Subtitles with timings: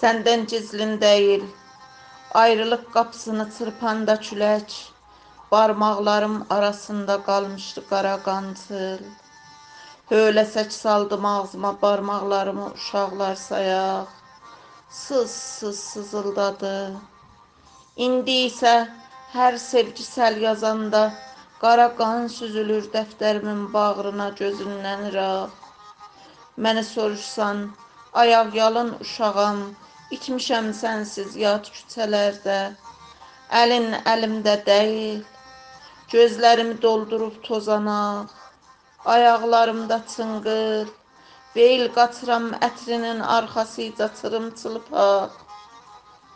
[0.00, 1.44] Senden gizlin değil,
[2.34, 4.92] ayrılık kapısını çırpanda çülek,
[5.50, 9.02] parmaklarım arasında kalmıştı kara qancıl.
[10.10, 14.06] Höylesək saldım ağzıma parmaklarımı uşaqlar sayaq,
[14.90, 16.92] sız sız sızıldadı.
[17.96, 18.86] İndi isə
[19.34, 21.02] hər sevgisəl yazanda
[21.60, 25.50] qara qan süzülür dəftərimin bağrına gözündən iraq.
[26.58, 27.70] Məni soruşsan,
[28.12, 29.58] ayaq yalın uşağam,
[30.14, 32.58] itmişəm sənsiz yad küçələrdə.
[33.62, 35.24] Əlin əlimdə deyil,
[36.12, 38.32] gözlərimi doldurub tozanaq.
[39.14, 40.88] Ayaqlarımda çınqıl,
[41.56, 45.36] beyl qaçıram ətrinin arxasıca çırımçılpaq.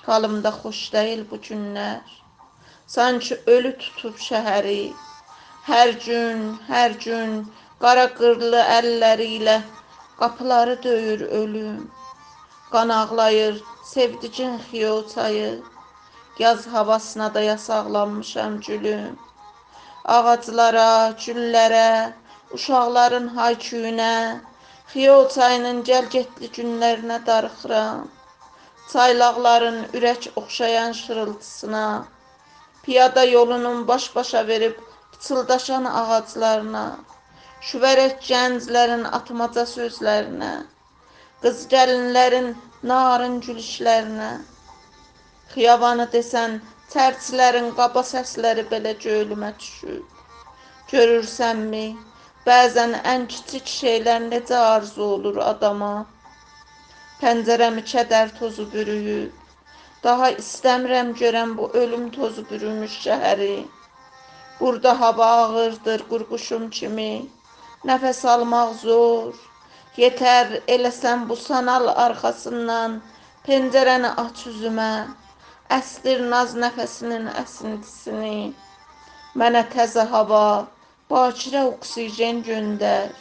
[0.07, 2.05] Halımda xoş deyil bu günlər.
[2.87, 4.93] Sanki ölü tutub şəhəri.
[5.71, 7.37] Hər gün, hər gün
[7.83, 9.59] qara qırlı əlləri ilə
[10.19, 11.91] qapıları döyür ölüm.
[12.73, 15.63] Qan ağlayır sevdicin xiyo çayı.
[16.39, 19.19] Yaz havasına da yasaqlanmışam gülüm.
[20.05, 22.13] Ağaclara, güllərə,
[22.57, 24.41] uşaqların hayküyünə,
[24.93, 28.09] xiyo çayının gəlgetli günlərinə darıxıram.
[28.93, 32.05] Çaylaqların ürək oxşayan şırıltısına,
[32.83, 34.77] piyada yolunun baş-başa verib
[35.13, 36.87] pıçıldaşan ağaclarına,
[37.69, 40.55] şüvərək gənclərin atmaca sözlərinə,
[41.43, 42.53] qız gəlinlərin
[42.87, 44.31] narın gülüşlərinə,
[45.55, 46.61] xiyabanı desən,
[46.93, 50.07] çərçilərin qaba səsləri belə göylümə düşüb.
[50.93, 51.85] Görürsənmi,
[52.47, 55.93] bəzən ən kiçik şeylər necə arzu olur adama.
[57.21, 59.33] Pəncərəmi kədər tozu bürüyüb.
[60.05, 63.55] Daha istəmirəm görəm bu ölüm tozu bürümüş şəhəri.
[64.61, 67.15] Burada hava ağırdır qurquşum kimi.
[67.91, 69.35] Nəfəs almaq zor.
[70.01, 72.95] Yetər eləsən bu sanal arxasından
[73.45, 74.93] pəncərəni aç üzümə.
[75.77, 78.55] Əstir naz nəfəsinin əsintisini.
[79.37, 80.47] Mənə təzə hava,
[81.13, 83.13] bakirə oksigen göndər.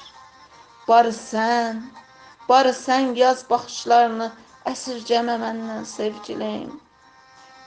[0.87, 1.83] Barı sən,
[2.47, 4.31] barı sən yaz baxışlarını
[4.71, 6.79] əsirgəmə məndən sevgilim.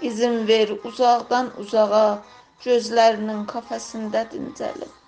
[0.01, 2.07] İzin ver uzaqdan uzağa
[2.65, 5.04] gözlərinin kafəsində dincəlim.